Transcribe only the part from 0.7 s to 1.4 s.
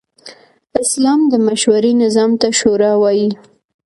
اسلام د